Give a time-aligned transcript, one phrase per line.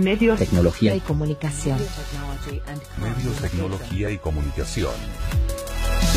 [0.00, 1.78] medios, tecnología y comunicación.
[2.98, 4.92] Medios, tecnología y comunicación.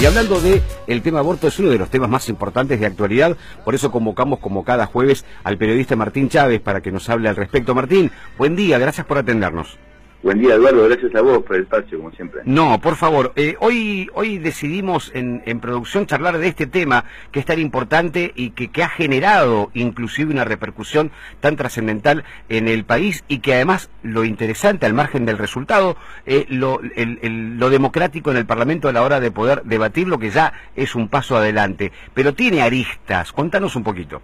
[0.00, 3.36] Y hablando de el tema aborto es uno de los temas más importantes de actualidad,
[3.64, 7.36] por eso convocamos como cada jueves al periodista Martín Chávez para que nos hable al
[7.36, 7.74] respecto.
[7.74, 9.78] Martín, buen día, gracias por atendernos.
[10.22, 10.86] Buen día, Eduardo.
[10.86, 12.42] Gracias a vos por el espacio, como siempre.
[12.44, 13.32] No, por favor.
[13.36, 18.30] Eh, hoy, hoy decidimos en, en, producción charlar de este tema que es tan importante
[18.36, 21.10] y que, que ha generado inclusive una repercusión
[21.40, 26.44] tan trascendental en el país y que además lo interesante, al margen del resultado, eh,
[26.50, 30.18] lo, el, el, lo democrático en el Parlamento a la hora de poder debatir lo
[30.18, 31.92] que ya es un paso adelante.
[32.12, 33.32] Pero tiene aristas.
[33.32, 34.20] Contanos un poquito.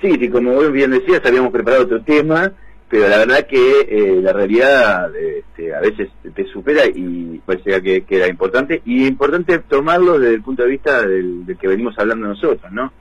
[0.00, 2.52] Sí, sí, como bien decías, habíamos preparado otro tema
[2.88, 8.04] pero la verdad que eh, la realidad este, a veces te supera y parece que,
[8.04, 11.98] que, era importante y importante tomarlo desde el punto de vista del, del que venimos
[11.98, 12.92] hablando nosotros, ¿no?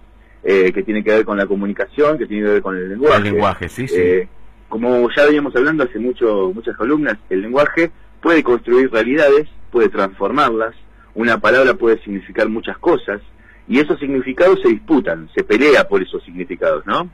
[0.44, 3.18] Eh, que tiene que ver con la comunicación, que tiene que ver con el lenguaje.
[3.18, 3.96] El lenguaje, sí, sí.
[3.98, 4.28] Eh,
[4.70, 10.76] como ya veníamos hablando hace mucho, muchas columnas, el lenguaje puede construir realidades, puede transformarlas,
[11.16, 13.22] una palabra puede significar muchas cosas
[13.68, 17.10] y esos significados se disputan, se pelea por esos significados, ¿no?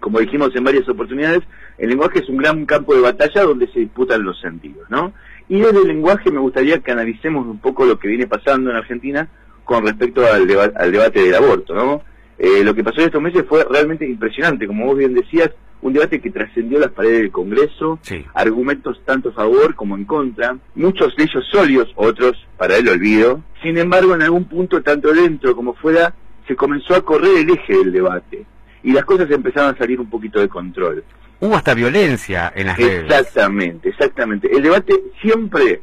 [0.00, 1.42] Como dijimos en varias oportunidades,
[1.78, 5.12] el lenguaje es un gran campo de batalla donde se disputan los sentidos, ¿no?
[5.48, 8.76] Y desde el lenguaje me gustaría que analicemos un poco lo que viene pasando en
[8.76, 9.28] Argentina
[9.64, 12.02] con respecto al, deba al debate del aborto, ¿no?
[12.38, 15.50] Eh, lo que pasó en estos meses fue realmente impresionante, como vos bien decías,
[15.82, 18.24] un debate que trascendió las paredes del Congreso, sí.
[18.34, 23.42] argumentos tanto a favor como en contra, muchos de ellos sólidos, otros para el olvido.
[23.62, 26.14] Sin embargo, en algún punto, tanto dentro como fuera,
[26.48, 28.46] se comenzó a correr el eje del debate
[28.84, 31.02] y las cosas empezaron a salir un poquito de control.
[31.40, 33.04] Hubo hasta violencia en las redes.
[33.04, 34.48] Exactamente, exactamente.
[34.54, 35.80] El debate siempre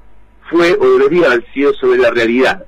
[0.49, 2.65] fue o debería haber sido sobre la realidad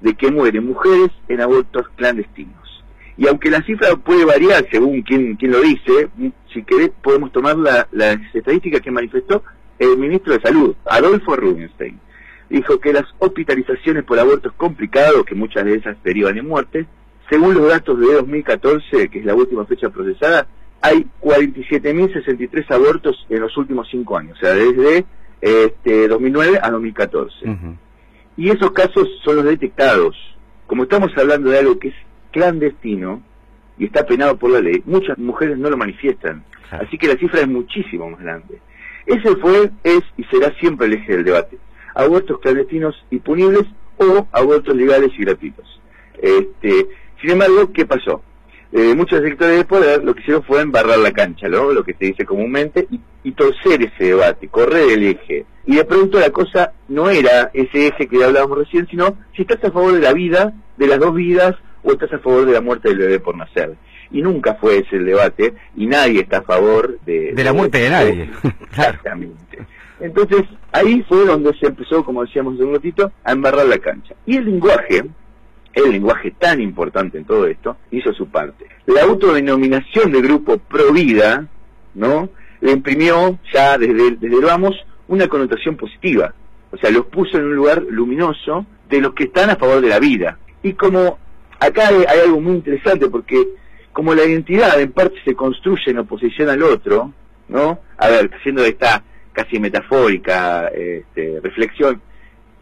[0.00, 2.84] de que mueren mujeres en abortos clandestinos.
[3.18, 6.08] Y aunque la cifra puede variar según quien, quien lo dice,
[6.52, 9.42] si querés podemos tomar la, las estadísticas que manifestó
[9.78, 12.00] el ministro de Salud, Adolfo Rubinstein.
[12.48, 16.86] Dijo que las hospitalizaciones por abortos complicados, que muchas de esas derivan en muertes,
[17.30, 20.46] según los datos de 2014, que es la última fecha procesada,
[20.80, 25.04] hay 47.063 abortos en los últimos cinco años, o sea, desde
[25.40, 27.34] este, 2009 a 2014.
[27.44, 27.76] Uh -huh.
[28.36, 30.16] Y esos casos son los detectados.
[30.66, 31.94] Como estamos hablando de algo que es
[32.32, 33.22] clandestino
[33.78, 36.44] y está penado por la ley, muchas mujeres no lo manifiestan.
[36.70, 38.60] Así que la cifra es muchísimo más grande.
[39.06, 41.58] Ese fue, es y será siempre el eje del debate.
[41.94, 43.64] Abortos clandestinos y punibles
[43.98, 45.80] o abortos legales y gratuitos.
[46.20, 46.86] Este,
[47.20, 48.22] sin embargo, ¿qué pasó?
[48.72, 51.72] Eh, muchos sectores de poder lo que hicieron fue embarrar la cancha, ¿no?
[51.72, 55.46] lo que se dice comúnmente, y, y, torcer ese debate, correr el eje.
[55.66, 59.64] Y de pronto la cosa no era ese eje que hablábamos recién, sino si estás
[59.64, 62.60] a favor de la vida, de las dos vidas, o estás a favor de la
[62.60, 63.76] muerte del bebé por nacer.
[64.10, 67.32] Y nunca fue ese el debate, y nadie está a favor de...
[67.32, 68.30] De la muerte de, de nadie.
[68.70, 69.58] Exactamente.
[70.00, 74.14] Entonces, ahí fue donde se empezó, como decíamos hace un ratito, a embarrar la cancha.
[74.26, 75.04] Y el lenguaje,
[75.76, 78.66] el lenguaje tan importante en todo esto, hizo su parte.
[78.86, 81.46] La autodenominación del grupo Provida,
[81.94, 82.30] ¿no?
[82.60, 84.74] Le imprimió ya desde, desde vamos
[85.08, 86.34] una connotación positiva.
[86.72, 89.88] O sea, los puso en un lugar luminoso de los que están a favor de
[89.88, 90.38] la vida.
[90.62, 91.18] Y como
[91.60, 93.46] acá hay, hay algo muy interesante porque
[93.92, 97.12] como la identidad en parte se construye en oposición al otro,
[97.48, 97.80] ¿no?
[97.98, 102.00] A ver, haciendo esta casi metafórica este, reflexión,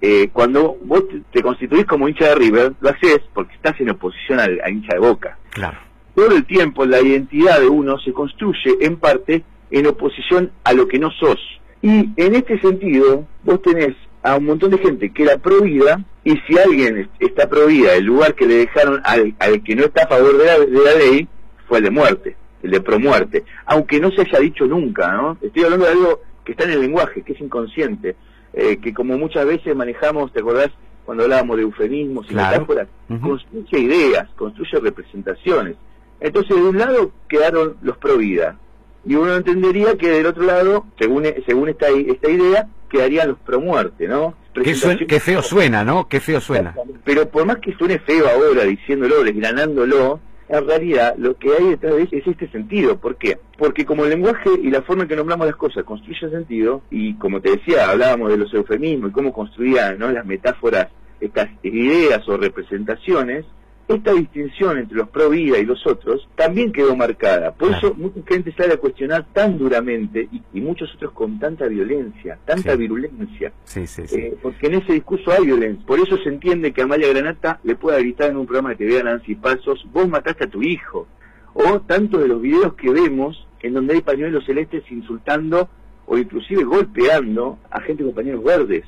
[0.06, 4.38] eh, cuando vos te, constituís como hincha de River, lo haces porque estás en oposición
[4.38, 5.38] al, a hincha de Boca.
[5.48, 5.78] Claro.
[6.14, 10.86] Todo el tiempo la identidad de uno se construye en parte en oposición a lo
[10.88, 11.40] que no sos.
[11.80, 16.36] Y en este sentido, vos tenés a un montón de gente que era prohibida, y
[16.46, 20.08] si alguien está prohibida, el lugar que le dejaron al, al que no está a
[20.08, 21.28] favor de la, de la ley
[21.66, 25.38] fue el de muerte, el de promuerte, aunque no se haya dicho nunca, ¿no?
[25.40, 28.16] Estoy hablando de algo que está en el lenguaje, que es inconsciente
[28.54, 30.70] eh, que como muchas veces manejamos, ¿te acordás?
[31.04, 32.52] Cuando hablábamos de eufemismos y claro.
[32.60, 33.20] metáforas, Uh -huh.
[33.20, 35.76] construye ideas, construye representaciones.
[36.20, 38.56] Entonces, de un lado quedaron los pro vida,
[39.04, 43.60] y uno entendería que del otro lado, según, según esta, esta idea, quedarían los pro
[43.60, 44.34] muerte, ¿no?
[44.54, 46.08] Qué, suen, qué feo suena, ¿no?
[46.08, 46.74] Qué feo suena.
[47.04, 51.96] Pero por más que suene feo ahora, diciéndolo, desgranándolo, en realidad lo que hay detrás
[51.96, 52.98] de es este sentido.
[52.98, 53.38] ¿Por qué?
[53.58, 57.14] Porque como el lenguaje y la forma en que nombramos las cosas construye sentido, y
[57.14, 60.10] como te decía, hablábamos de los eufemismos y cómo construían ¿no?
[60.10, 60.88] las metáforas,
[61.20, 63.46] estas ideas o representaciones,
[63.86, 67.52] esta distinción entre los pro vida y los otros también quedó marcada.
[67.52, 67.88] Por claro.
[67.88, 72.38] eso mucha gente sale a cuestionar tan duramente y, y muchos otros con tanta violencia,
[72.44, 72.78] tanta sí.
[72.78, 73.52] virulencia.
[73.64, 74.16] Sí, sí, sí.
[74.16, 75.84] Eh, porque en ese discurso hay violencia.
[75.86, 79.00] Por eso se entiende que Amalia Granata le pueda gritar en un programa de TV
[79.00, 81.06] a Nancy Pasos, vos mataste a tu hijo.
[81.52, 85.68] O tanto de los videos que vemos en donde hay pañuelos celestes insultando
[86.06, 88.84] o inclusive golpeando a gente de compañeros verdes,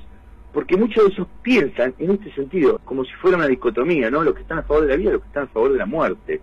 [0.57, 4.23] porque muchos de esos piensan en este sentido, como si fuera una dicotomía, ¿no?
[4.23, 5.77] Los que están a favor de la vida y los que están a favor de
[5.77, 6.41] la muerte.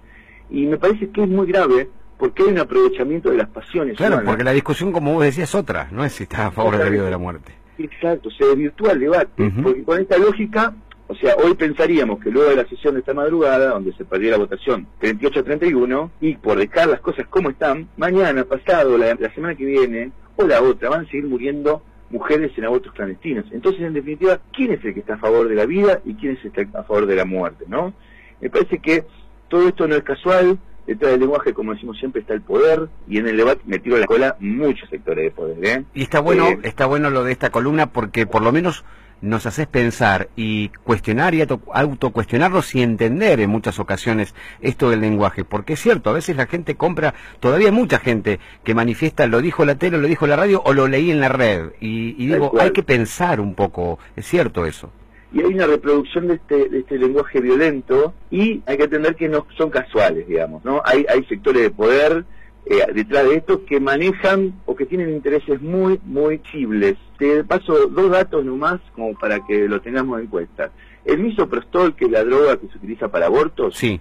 [0.51, 1.89] Y me parece que es muy grave
[2.19, 3.97] porque hay un aprovechamiento de las pasiones.
[3.97, 6.77] Claro, porque la discusión, como vos decías, es otra, no es si estás a favor
[6.77, 7.53] de la vida o de la muerte.
[7.79, 10.75] Exacto, se desvirtúa el debate, porque con esta lógica,
[11.07, 14.29] o sea, hoy pensaríamos que luego de la sesión de esta madrugada, donde se perdió
[14.29, 19.65] la votación 38-31, y por dejar las cosas como están, mañana, pasado, la, semana que
[19.65, 21.81] viene, o la otra, van a seguir muriendo
[22.13, 23.45] mujeres en abortos clandestinos.
[23.51, 26.33] Entonces, en definitiva, ¿quién es el que está a favor de la vida y quién
[26.33, 27.65] es el que está a favor de la muerte?
[27.67, 27.93] ¿no?
[28.39, 29.03] Me parece que
[29.49, 33.17] todo esto no es casual, detrás del lenguaje, como decimos siempre, está el poder y
[33.17, 35.65] en el debate me tiro la cola muchos sectores de poder.
[35.65, 35.83] ¿eh?
[35.95, 38.85] Y está bueno, eh, está bueno lo de esta columna porque por lo menos
[39.23, 45.45] nos haces pensar y cuestionar y autocuestionarnos y entender en muchas ocasiones esto del lenguaje,
[45.45, 49.63] porque es cierto, a veces la gente compra, todavía mucha gente que manifiesta, lo dijo
[49.63, 52.51] la tele, lo dijo la radio o lo leí en la red, y, y digo,
[52.59, 54.91] hay que pensar un poco, es cierto eso
[55.33, 59.27] y hay una reproducción de este, de este lenguaje violento y hay que entender que
[59.27, 60.83] no son casuales, digamos, ¿no?
[60.85, 62.23] Hay, hay sectores de poder
[62.65, 66.95] eh, detrás de esto que manejan o que tienen intereses muy, muy chibles.
[67.17, 70.71] Te paso dos datos nomás como para que lo tengamos en cuenta.
[71.03, 73.99] El misoprostol, que es la droga que se utiliza para abortos, sí.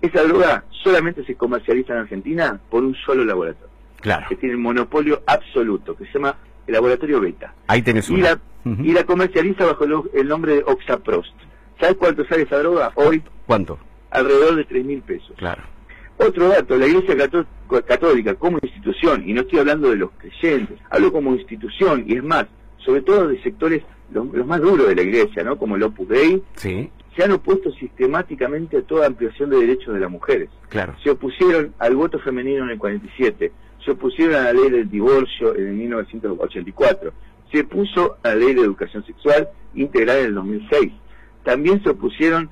[0.00, 3.70] esa droga solamente se comercializa en Argentina por un solo laboratorio.
[4.00, 4.26] Claro.
[4.28, 7.54] Que tiene monopolio absoluto, que se llama el laboratorio Beta.
[7.68, 8.18] Ahí tenés una.
[8.18, 11.34] Y la, y la comercializa bajo el, nombre de Oxaprost.
[11.80, 13.22] ¿Sabes cuánto sale esa droga hoy?
[13.46, 13.78] ¿Cuánto?
[14.10, 15.32] Alrededor de tres mil pesos.
[15.36, 15.62] Claro.
[16.18, 17.16] Otro dato, la Iglesia
[17.86, 22.22] Católica como institución, y no estoy hablando de los creyentes, hablo como institución, y es
[22.22, 22.46] más,
[22.78, 23.82] sobre todo de sectores
[24.12, 25.56] los, más duros de la Iglesia, ¿no?
[25.58, 26.90] Como el Opus Dei, sí.
[27.16, 30.50] se han opuesto sistemáticamente a toda ampliación de derechos de las mujeres.
[30.68, 30.94] Claro.
[31.02, 33.52] Se opusieron al voto femenino en el 47,
[33.84, 37.12] se opusieron a la ley del divorcio en el 1984,
[37.50, 40.92] se puso a la ley de educación sexual integral en el 2006.
[41.44, 42.50] También se opusieron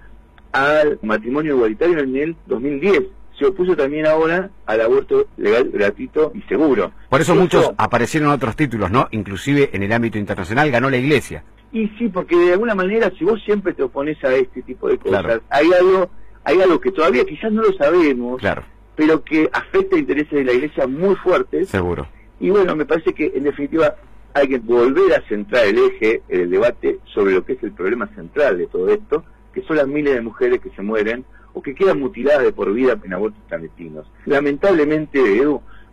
[0.52, 3.02] al matrimonio igualitario en el 2010.
[3.40, 6.92] Se opuso también ahora al aborto legal, gratuito y seguro.
[7.08, 9.08] Por eso, muchos aparecieron otros títulos, ¿no?
[9.12, 11.42] Inclusive en el ámbito internacional ganó la Iglesia.
[11.72, 14.98] Y sí, porque de alguna manera, si vos siempre te opones a este tipo de
[14.98, 16.10] cosas, hay algo
[16.44, 18.62] hay algo que todavía quizás no lo sabemos, claro.
[18.94, 21.70] pero que afecta intereses de la Iglesia muy fuertes.
[21.70, 22.06] Seguro.
[22.40, 23.96] Y bueno, me parece que en definitiva
[24.34, 28.06] hay que volver a centrar el eje, el debate sobre lo que es el problema
[28.08, 31.74] central de todo esto, que son las miles de mujeres que se mueren o que
[31.74, 34.06] quedan mutiladas de por vida en abortos clandestinos.
[34.26, 35.20] Lamentablemente,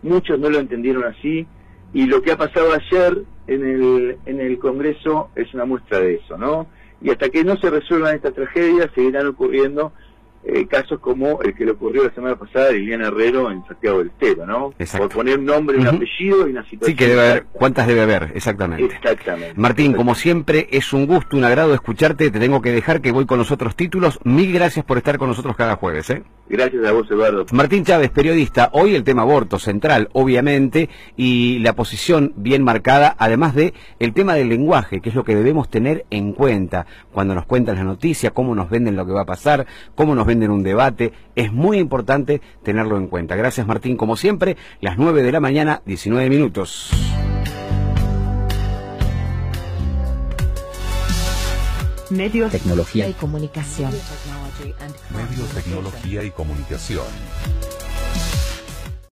[0.01, 1.47] muchos no lo entendieron así
[1.93, 6.15] y lo que ha pasado ayer en el, en el Congreso es una muestra de
[6.15, 6.67] eso, ¿no?
[7.01, 9.93] Y hasta que no se resuelvan estas tragedias, seguirán ocurriendo
[10.47, 13.99] eh, casos como el que le ocurrió la semana pasada a Liliana Herrero en Santiago
[13.99, 14.73] del Estero, ¿no?
[14.79, 15.09] Exacto.
[15.09, 16.85] Por poner un nombre, un apellido y una situación.
[16.91, 18.31] Sí, que debe haber, ¿cuántas debe haber?
[18.33, 18.95] Exactamente.
[18.95, 19.53] Exactamente.
[19.57, 23.25] Martín, como siempre, es un gusto, un agrado escucharte, te tengo que dejar que voy
[23.25, 24.19] con los otros títulos.
[24.23, 26.23] Mil gracias por estar con nosotros cada jueves, ¿eh?
[26.49, 27.45] Gracias a vos, Eduardo.
[27.51, 28.69] Martín Chávez, periodista.
[28.71, 34.33] Hoy el tema aborto central, obviamente, y la posición bien marcada, además de el tema
[34.35, 38.31] del lenguaje, que es lo que debemos tener en cuenta cuando nos cuentan la noticia,
[38.31, 41.13] cómo nos venden lo que va a pasar, cómo nos venden un debate.
[41.35, 43.35] Es muy importante tenerlo en cuenta.
[43.35, 46.91] Gracias, Martín, como siempre, las 9 de la mañana, 19 minutos.
[52.09, 53.91] Medios, tecnología y comunicación.
[55.09, 57.05] Medios, tecnología y comunicación.